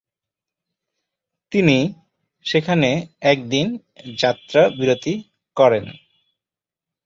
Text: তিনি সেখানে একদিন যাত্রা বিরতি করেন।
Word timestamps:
তিনি 1.51 1.77
সেখানে 2.45 2.89
একদিন 3.23 3.67
যাত্রা 4.17 4.61
বিরতি 4.69 5.13
করেন। 5.57 5.85